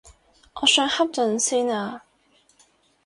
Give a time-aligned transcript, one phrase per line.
[0.55, 2.01] 我想瞌陣先啊